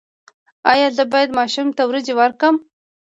ایا 0.71 0.87
زه 0.97 1.03
باید 1.11 1.29
ماشوم 1.39 1.67
ته 1.77 1.81
وریجې 1.85 2.13
ورکړم؟ 2.17 2.55